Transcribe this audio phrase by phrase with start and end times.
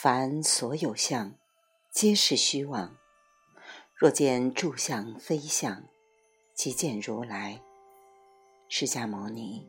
[0.00, 1.34] 凡所有相，
[1.90, 2.96] 皆是虚妄。
[3.96, 5.82] 若见诸相非相，
[6.54, 7.60] 即见如来。
[8.68, 9.66] 释迦牟尼。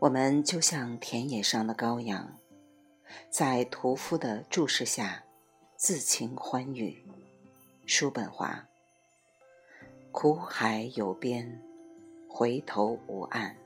[0.00, 2.36] 我们就像田野上的羔羊，
[3.30, 5.22] 在屠夫的注视下，
[5.76, 7.00] 自情欢愉。
[7.86, 8.66] 叔本华。
[10.10, 11.62] 苦海有边，
[12.28, 13.56] 回头无岸。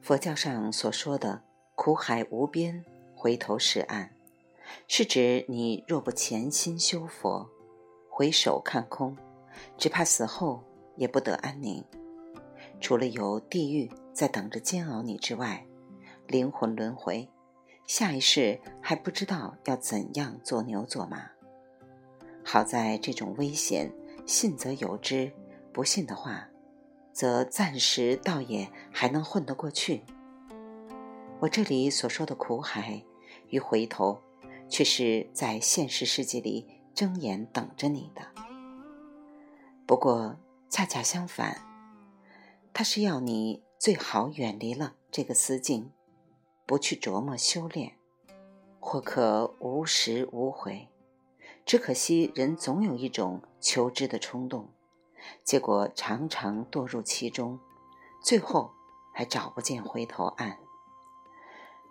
[0.00, 1.42] 佛教上所说的
[1.82, 2.84] “苦海无边，
[3.14, 4.14] 回头是岸”，
[4.86, 7.48] 是指你若不潜心修佛，
[8.10, 9.16] 回首看空，
[9.78, 10.62] 只怕死后
[10.96, 11.82] 也不得安宁。
[12.82, 15.66] 除了有地狱在等着煎熬你之外，
[16.26, 17.26] 灵魂轮回，
[17.86, 21.30] 下一世还不知道要怎样做牛做马。
[22.44, 23.90] 好在这种危险，
[24.26, 25.32] 信则有之，
[25.72, 26.46] 不信的话。
[27.14, 30.02] 则暂时倒也还能混得过去。
[31.40, 33.02] 我这里所说的苦海
[33.48, 34.20] 与回头，
[34.68, 38.20] 却是在现实世界里睁眼等着你的。
[39.86, 40.36] 不过
[40.68, 41.66] 恰恰相反，
[42.74, 45.90] 它是要你最好远离了这个思境，
[46.66, 47.94] 不去琢磨修炼，
[48.78, 50.88] 或可无时无悔。
[51.64, 54.68] 只可惜人总有一种求知的冲动。
[55.42, 57.58] 结果常常堕入其中，
[58.22, 58.72] 最后
[59.14, 60.58] 还找不见回头岸。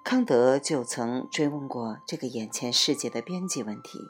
[0.09, 4.07] 康德就曾追问过这个眼前世界的边际问题，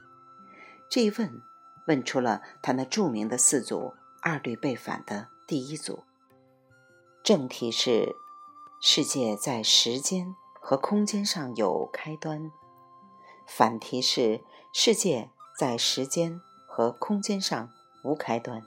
[0.89, 1.41] 这一问
[1.87, 6.05] 问出了他那著名的四组二律背反的第一组。
[7.21, 8.15] 正题是
[8.79, 12.49] 世界在时间和空间上有开端，
[13.45, 14.39] 反题是
[14.71, 17.69] 世界在时间和空间上
[18.05, 18.63] 无开端。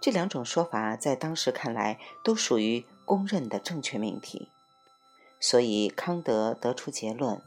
[0.00, 4.48] 这两种说法在当时看来都属于公认的正确命题，
[5.40, 7.40] 所以康德得出结论，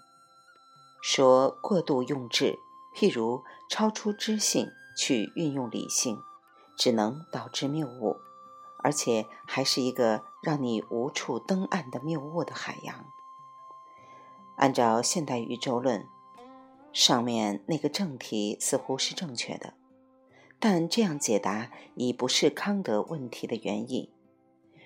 [1.01, 2.57] 说过度用智，
[2.95, 6.17] 譬如超出知性去运用理性，
[6.75, 8.17] 只能导致谬误，
[8.79, 13.05] 而且还是一个让你无处登岸的谬误的海洋。
[14.55, 16.07] 按照现代宇宙论，
[16.91, 19.73] 上面那个正题似乎是正确的。
[20.59, 24.12] 但这样解答已不是康德问题的原意。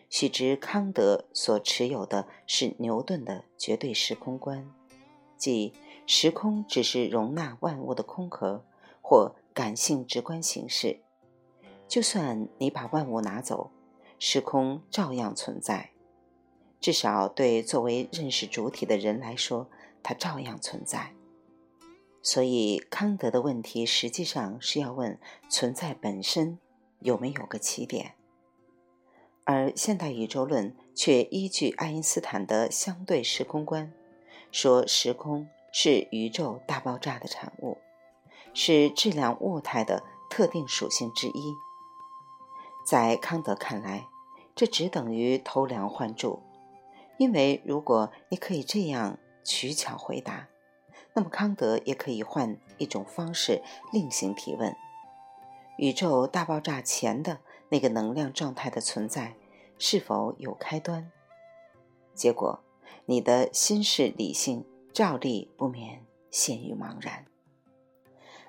[0.10, 4.70] 须知康德所持有的是牛顿的绝对时空观，
[5.38, 5.74] 即
[6.06, 8.64] 时空只是容纳万物的空壳
[9.02, 11.02] 或感性直观形式。
[11.88, 13.72] 就算你把万物拿走，
[14.20, 15.92] 时空照样存在。
[16.80, 19.70] 至少对作为认识主体的人来说，
[20.04, 21.14] 它照样存在。
[22.22, 25.18] 所以，康德的问题实际上是要问
[25.50, 26.60] 存在本身
[27.00, 28.16] 有没有个起点，
[29.50, 33.94] 而现代宇宙论却依据爱因斯坦的相对时空观，
[34.52, 37.78] 说时空是宇宙大爆炸的产物，
[38.54, 41.54] 是质量物态的特定属性之一。
[42.86, 44.08] 在康德看来，
[44.54, 46.42] 这只等于偷梁换柱，
[47.18, 50.50] 因为如果你可以这样取巧回答。
[51.14, 54.76] 那么，康德也可以换一种方式另行提问：
[55.78, 59.36] 宇宙大爆炸前的那个能量状态的存在
[59.78, 61.12] 是否有开端？
[62.14, 62.60] 结果，
[63.06, 67.26] 你的心事理性照例不免陷于茫然。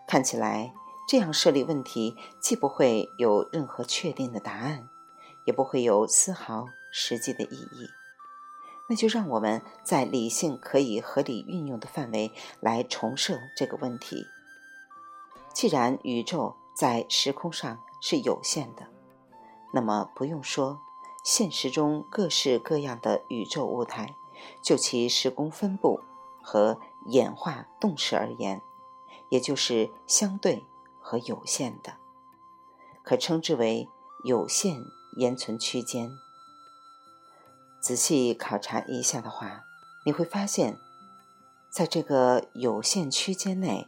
[0.07, 0.73] 看起来，
[1.07, 4.89] 这样设立问题既不会有任何确定的答案，
[5.47, 7.89] 也不会有丝毫实际的意义。
[8.89, 14.27] 那就让我们在理性可以合理运用的范围来重设这个问题。
[15.53, 18.87] 既然宇宙在时空上是有限的，
[19.71, 20.81] 那么不用说，
[21.25, 24.17] 现实中各式各样的宇宙物态，
[24.63, 26.01] 就其时空分布
[26.43, 28.63] 和演化动势而言，
[29.29, 30.65] 也就是相对
[31.01, 31.97] 和有限的，
[33.03, 33.89] 可称之为
[34.25, 34.83] 有限
[35.17, 36.11] 延存区间。
[37.81, 39.65] 仔细考察一下的话，
[40.05, 40.79] 你会发现，
[41.71, 43.87] 在这个有限区间内，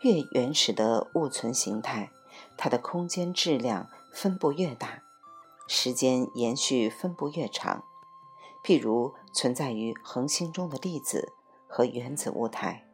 [0.00, 2.10] 越原始的物存形态，
[2.56, 5.02] 它的空间质量分布越大，
[5.66, 7.84] 时间延续分布越长。
[8.62, 11.32] 譬如存在于恒星中的粒子
[11.68, 12.84] 和原子物态。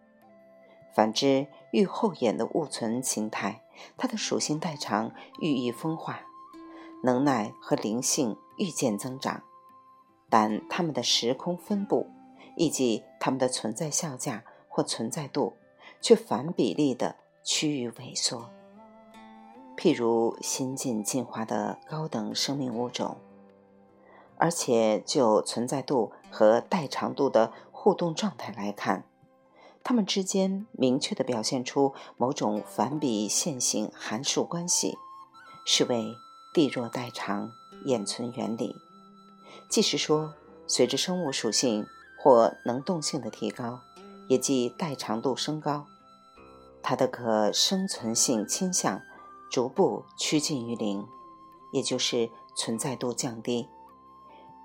[0.94, 3.62] 反之，愈后演的物存形态，
[3.96, 6.20] 它的属性代偿愈易分化，
[7.02, 9.42] 能耐和灵性愈渐增长。
[10.28, 12.10] 但它们的时空分布，
[12.56, 15.56] 以及它们的存在效价或存在度，
[16.02, 18.50] 却反比例的趋于萎缩。
[19.82, 23.16] 譬如新近进化的高等生命物种，
[24.36, 29.04] 而且就存在度和代长度的互动状态来看，
[29.82, 34.96] 它们之间明确地表现出某种反比线性函数关系，
[35.66, 36.14] 是为
[36.54, 37.50] 地弱代偿
[37.84, 38.76] 演存原理。
[39.68, 40.34] 即是说，
[40.68, 41.84] 随着生物属性
[42.16, 43.80] 或能动性的提高，
[44.28, 45.86] 也即代偿度升高，
[46.80, 49.02] 它的可生存性倾向
[49.52, 51.06] 逐步趋近于零，
[51.72, 53.68] 也就是存在度降低。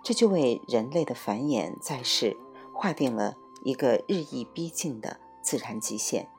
[0.01, 2.37] 这就为人类的繁衍在世
[2.73, 3.35] 划定了
[3.65, 6.29] 一个日益逼近的自然极限。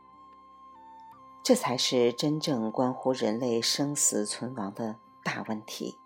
[1.42, 5.98] 这才是真正关乎人类生死存亡的大问题。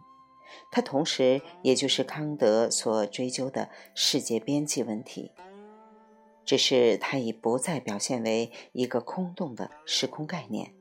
[0.68, 5.30] 它同时也就是康德所追究的世界边际问题。
[6.44, 10.74] 只是它已不再表现为一个空洞的时空概念，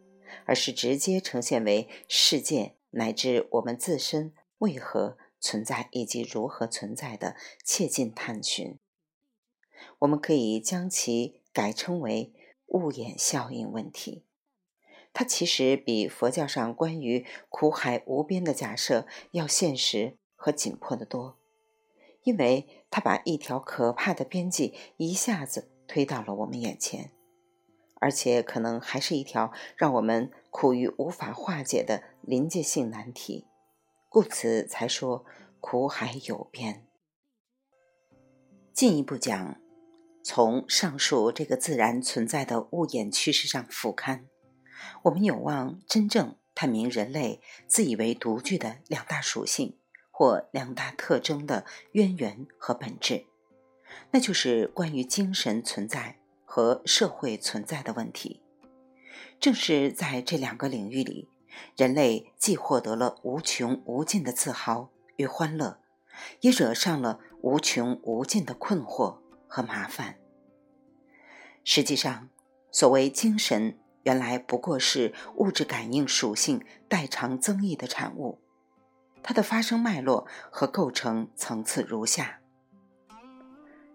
[0.45, 5.17] 而是直接呈现为世界乃至我们自身为何。
[5.43, 8.77] 存在以及如何存在的切近探寻，
[9.97, 12.31] 我们可以将其改称为
[12.67, 14.23] 物演效应问题。
[15.11, 21.39] 它其实比佛教上关于苦海无边的假设要现实和紧迫得多，
[22.21, 27.11] 因为它把一条可怕的边际一下子推到了我们眼前，
[28.01, 33.47] 而且可能还是一条让我们苦于无法化解的临界性难题。
[34.09, 35.23] 故此才说
[35.61, 36.85] 苦海有边。
[38.73, 39.61] 进一步讲，
[40.23, 44.23] 从上述这个自然存在的物演趋势上俯瞰，
[45.03, 49.77] 我们有望真正探明人类自以为独具的两大属性
[50.09, 53.25] 或两大特征的渊源和本质，
[54.09, 56.20] 那就是关于精神存在
[56.53, 58.41] 和社会存在的问题。
[59.39, 61.29] 正是在这两个领域里。
[61.77, 65.79] 人类既获得了无穷无尽的自豪与欢乐，
[66.41, 70.17] 也惹上了无穷无尽的困惑和麻烦。
[71.63, 72.27] 实际上，
[72.69, 78.39] 所谓精神，原来不过是物质感应属性代偿增益的产物。
[79.23, 82.40] 它的发生脉络和构成层次如下：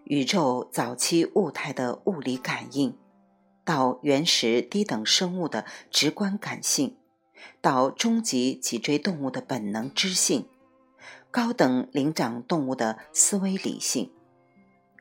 [0.08, 2.96] 宇宙早期物态的物理感应，
[3.64, 6.96] 到原始低等生物的直观感性。
[7.60, 10.48] 到终极脊椎动物的本能知性，
[11.30, 14.12] 高等灵长动物的思维理性，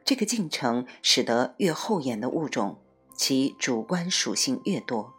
[0.03, 2.79] 这个进程使得越后演的物种，
[3.15, 5.13] 其主观属性越多，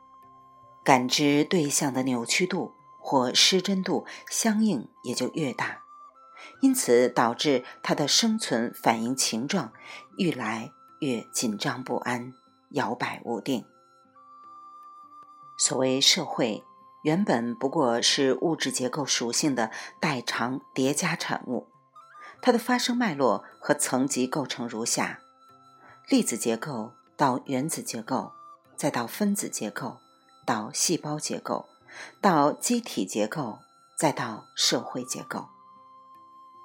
[0.84, 5.82] 感知对象的扭曲度或失真度相应也就越大，
[6.60, 9.72] 因此导致它的生存反应情状
[10.16, 12.32] 愈来越紧张不安、
[12.70, 13.64] 摇摆不定。
[15.58, 16.64] 所谓社会。
[17.02, 19.70] 原本不过是物质结构属性的
[20.00, 21.68] 代偿叠加产物，
[22.42, 25.20] 它的发生脉络和层级构成如下：
[26.08, 28.32] 粒子结构到原子结构，
[28.74, 29.98] 再到分子结构，
[30.44, 31.66] 到细胞结构，
[32.20, 33.60] 到机体结构，
[33.96, 35.46] 再到社会结构。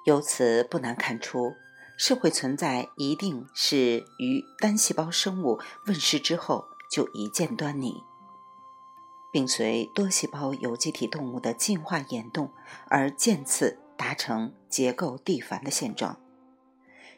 [0.04, 1.54] 由此不难看出，
[1.96, 8.02] 社会存在一定是于单细胞生物问世之后就一见端倪。
[9.32, 12.52] 并随多细胞有机体动物的进化演动
[12.88, 16.20] 而渐次达成结构递繁的现状。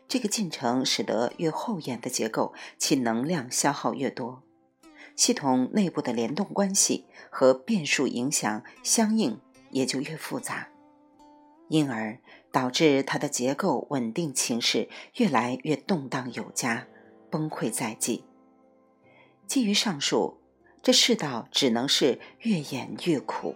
[0.06, 4.44] 这个进程使得越后演的结构，其能量消耗越多，
[5.16, 10.68] 系统内部的联动关系和变数影响相应也就越复杂，
[11.68, 12.20] 因而
[12.54, 16.86] 导致它的结构稳定情势越来越动荡有加，
[17.28, 18.24] 崩溃在即。
[19.48, 20.38] 基于上述。
[20.80, 23.54] 这世道只能是越演越苦，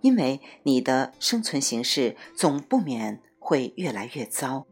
[0.00, 4.68] 因为你的生存形式总不免会越来越糟，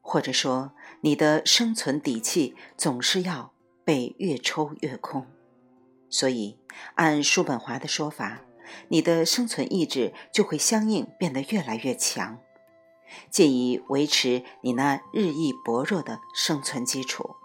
[0.00, 3.52] 或者说你的生存底气总是要
[3.84, 5.26] 被越抽越空。
[6.08, 6.58] 所以，
[6.94, 8.40] 按叔本华的说法，
[8.88, 12.38] 你的生存意志就会相应变得越来越强，
[13.30, 17.36] 借以维持你那日益薄弱的生存基础，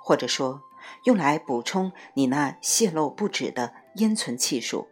[0.00, 0.62] 或者说。
[1.04, 4.88] 用来补充你那泄漏不止的烟存气数，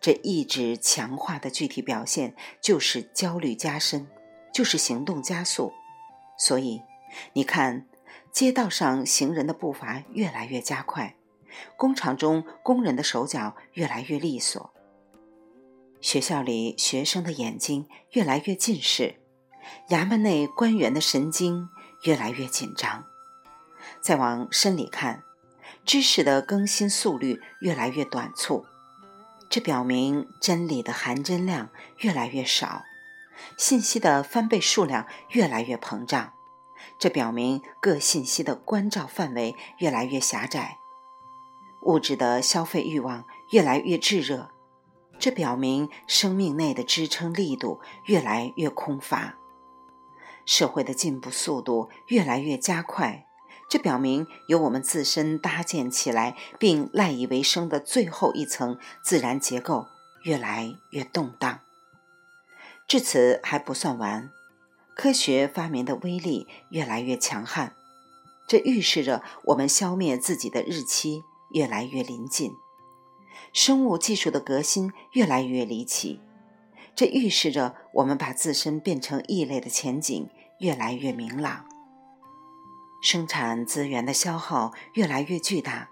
[0.00, 4.08] 这意志强化的具体表现就是焦虑加深，
[4.52, 5.72] 就是行动加速。
[6.36, 6.82] 所以，
[7.34, 7.86] 你看，
[8.32, 11.14] 街道上行人的步伐越来越加快，
[11.76, 14.73] 工厂中工人的手脚越来越利索，
[16.04, 19.22] 学校里学生的眼睛越来越近视，
[19.88, 21.70] 衙门内官员的神经
[22.02, 23.06] 越来越紧张。
[24.02, 25.22] 再往深里看，
[25.86, 28.66] 知识的更新速率越来越短促，
[29.48, 31.70] 这表明真理的含真量
[32.00, 32.82] 越来越少，
[33.56, 36.34] 信息的翻倍数量越来越膨胀，
[36.98, 40.76] 这表明各信息的关照范围越来越狭窄，
[41.80, 44.50] 物质的消费欲望越来越炙热，
[45.18, 49.38] 这表明生命内的支撑力度越来越空乏，
[50.44, 53.26] 社会的进步速度越来越加快，
[53.70, 59.86] 这表明由我们自身搭建起来并赖以为生的最后一层自然结构
[60.24, 61.60] 越来越动荡。
[62.86, 64.30] 至此还不算完。
[64.94, 67.74] 科学发明的威力越来越强悍，
[68.46, 72.50] 这预示着我们消灭自己的日期越来越临近；
[73.54, 76.20] 生物技术的革新越来越离奇，
[76.96, 81.64] 这预示着我们把自身变成异类的前景越来越明朗；
[83.00, 85.90] 生产资源的消耗越来越巨大，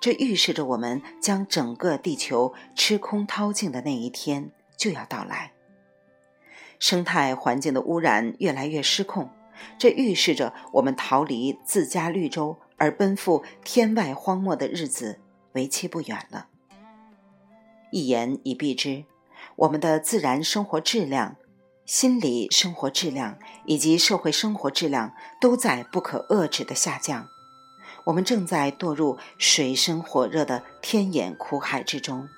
[0.00, 5.50] 这预示着我们将整个地球吃空掏净的那一天就要到来。
[6.78, 9.28] 生态环境的污染越来越失控，
[9.76, 15.18] 这预示着我们逃离自家绿洲而奔赴天外荒漠的日子
[15.54, 16.49] 为期不远了。
[17.90, 19.04] 一言以蔽之，
[19.56, 21.36] 我们的自然生活质量、
[21.84, 27.26] 心理生活质量以及社会生活质量都在不可遏制的下降。
[28.04, 32.28] 我们正在堕入水深火热的天眼苦海之中，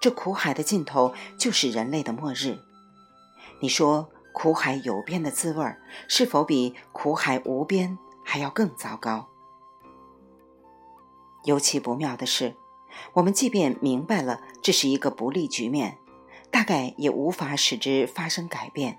[0.00, 2.58] 这苦海的尽头就是人类的末日。
[3.60, 5.76] 你说苦海有边的滋味
[6.08, 9.28] 是否比苦海无边还要更糟糕？
[11.44, 12.56] 尤其不妙的是，
[13.14, 15.98] 我们即便明白了这是一个不利局面，
[16.50, 18.98] 大概也无法使之发生改变，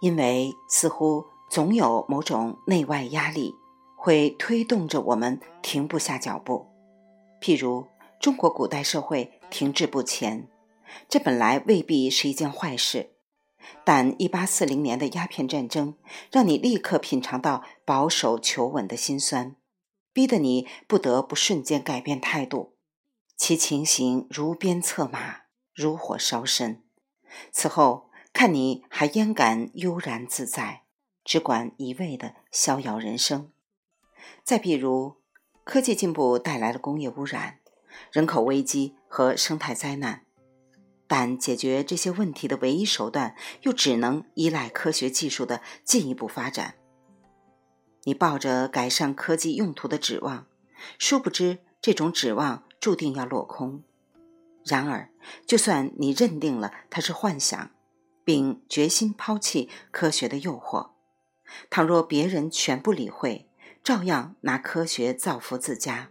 [0.00, 3.54] 因为似乎总有某种内外压力
[3.96, 6.66] 会推动着我们停不下脚步。
[7.40, 7.86] 譬如
[8.20, 10.48] 中国古代社会停滞不前，
[11.08, 13.10] 这本来未必是一件坏事。
[13.84, 15.94] 但一八四零年的鸦片战争，
[16.32, 19.54] 让你立刻品尝到保守求稳的辛酸，
[20.20, 22.76] 逼得你不得不瞬间改变态度。
[23.38, 26.84] 其情形如鞭策马，如火烧身。
[27.50, 30.82] 此后看你还焉敢悠然自在，
[31.24, 33.50] 只管一味的逍遥人生？
[34.44, 35.22] 再比如，
[35.64, 37.60] 科技进步带来了工业污染、
[38.12, 40.26] 人口危机和生态灾难。
[41.06, 46.74] 但解决这些问题的唯一手段，又只能依赖科学技术的进一步发展。
[48.04, 50.46] 你抱着改善科技用途的指望，
[50.98, 53.82] 殊不知这种指望注定要落空。
[54.64, 55.10] 然而，
[55.46, 57.70] 就算你认定了它是幻想，
[58.24, 60.90] 并决心抛弃科学的诱惑，
[61.68, 63.48] 倘若别人全不理会，
[63.82, 66.10] 照样拿科学造福自家，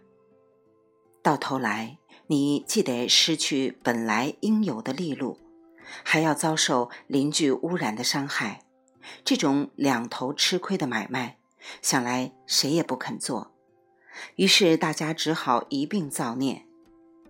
[1.21, 1.97] 到头来。
[2.31, 5.39] 你既得失去本来应有的利禄，
[6.03, 8.61] 还要遭受邻居污染的伤害，
[9.25, 11.38] 这种两头吃亏的买卖，
[11.81, 13.51] 想来谁也不肯做。
[14.35, 16.65] 于是大家只好一并造孽，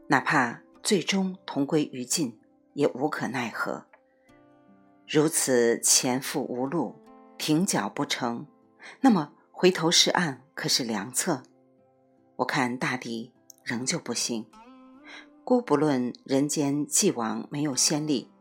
[0.08, 2.40] 哪怕最终同归于尽，
[2.74, 3.86] 也无可奈何。
[5.08, 6.96] 如此前赴无路，
[7.38, 8.48] 停脚不成，
[9.02, 11.44] 那么回头是岸可是良策？
[12.38, 13.34] 我看大抵
[13.64, 14.48] 仍旧不行。
[15.44, 18.32] 姑不论人间既往没有先例，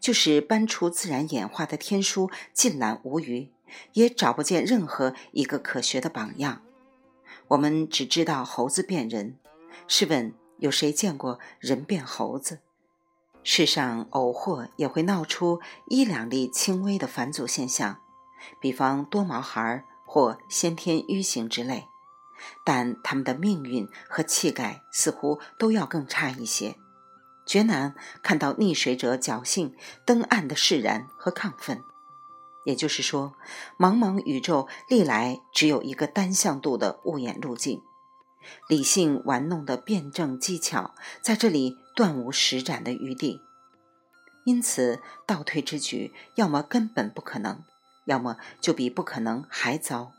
[0.00, 3.52] 就是搬出自然演化的天书尽览无余，
[3.94, 6.62] 也找不见任何一个可学的榜样。
[7.48, 9.38] 我们只知道猴子变人，
[9.86, 12.60] 试问有谁见过人变猴子？
[13.42, 18.00] 世上偶或也会闹出一两例轻微的返祖现象，
[18.60, 21.88] 比方多毛孩或先天愚形之类。
[22.64, 26.76] 但他们的命运和气概似乎都要更差一些，
[27.46, 31.82] 绝难看到溺水者侥幸登岸的释然和亢奋。
[32.64, 33.34] 也就是说，
[33.78, 37.82] 茫茫宇宙历来只有一个单向度的物演路径，
[38.68, 43.40] 理性玩弄的辩证技巧在这里断无施展的余地。
[44.44, 47.62] 因此，倒退之举要么根本不可能，
[48.04, 50.12] 要么就比不可能还糟。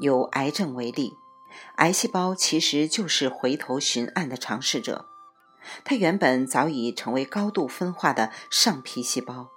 [0.00, 1.12] 有癌症为例，
[1.76, 5.06] 癌细胞其实就是回头寻案的尝试者。
[5.84, 9.48] 它原本早已成为高度分化的上皮细胞。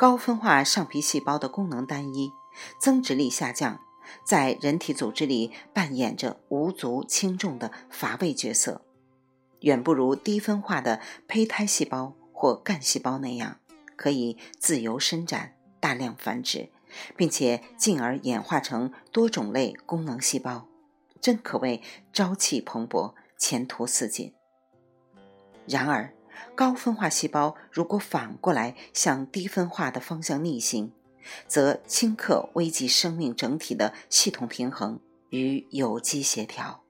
[0.00, 2.32] 高分化上皮细胞的功能单一，
[2.78, 3.82] 增殖力下降，
[4.24, 8.80] 在人体组织里扮演着无足轻重的乏味角色，
[9.60, 13.58] 远不如低分化的胚胎细胞或干细胞那样
[13.94, 16.70] 可以自由伸展、大量繁殖。
[17.14, 20.66] 并且进而演化成多种类功能细胞，
[21.20, 24.32] 真可谓朝气蓬勃、前途似锦。
[25.66, 26.12] 然而，
[26.54, 30.92] 高分化细胞如果反过来向低分化的方向逆行，
[31.46, 36.82] 则顷刻危及生命整体的系统平衡与有机协调。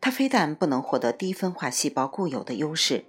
[0.00, 3.04] 它非但不能获得低分化细胞固有的优势，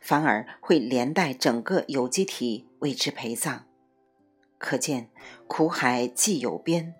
[0.00, 3.64] 反而会连带整个有机体为之陪葬。
[4.58, 5.10] 可见，
[5.46, 6.94] 苦海既有边，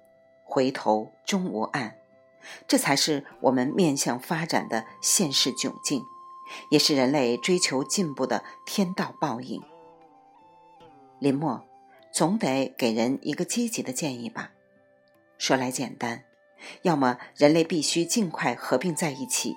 [0.45, 1.97] 回头终无岸。
[2.69, 6.02] 这才是我们面向发展的现实窘境，
[6.70, 9.62] 也是人类追求进步的天道报应。
[11.18, 11.64] 林默，
[12.12, 14.52] 总得给人一个积极的建议吧？
[15.38, 16.24] 说来简单。
[16.82, 19.56] 要么人类必须尽快合并在一起，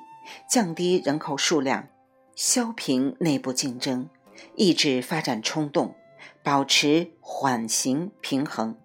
[0.50, 1.88] 降低人口数量，
[2.36, 4.10] 消平内部竞争，
[4.56, 5.96] 抑制发展冲动，
[6.44, 8.77] 保持缓行平衡。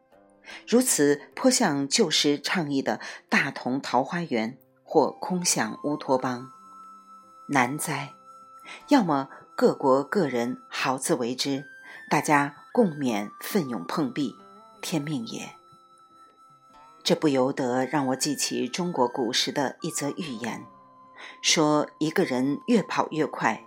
[0.67, 6.49] 如此颇像旧时倡议的大同桃花源或空想乌托邦，
[7.53, 8.15] 难哉！
[8.89, 11.67] 要么各国各人好自为之，
[12.09, 14.35] 大家共勉奋勇碰壁，
[14.81, 15.51] 天命也。
[17.05, 20.65] 这不由得让我记起中国古时的一则寓言，
[21.43, 23.63] 说一个人越跑越快，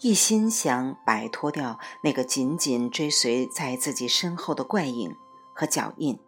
[0.00, 5.16] 一心想摆脱掉那个紧紧追随在自己身后的怪影
[5.54, 6.18] 和脚印。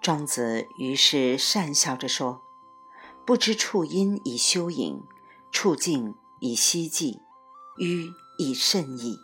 [0.00, 2.42] 庄子于是讪笑着说
[3.24, 5.04] ：“不知处因以修影，
[5.52, 7.20] 处境以希冀，
[7.78, 9.18] 迂亦甚矣。”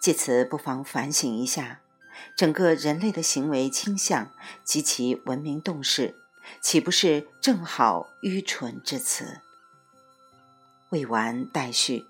[0.00, 1.80] 借此不妨反省一下。
[2.36, 4.30] 整个人类的行为倾向
[4.64, 6.16] 及其文明动势，
[6.60, 9.40] 岂不是正好愚蠢至此？
[10.90, 12.04] 未完待续，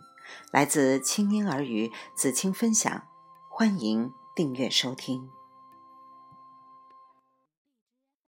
[0.51, 3.07] 来自清音儿语子清分享，
[3.49, 5.29] 欢迎订阅收听。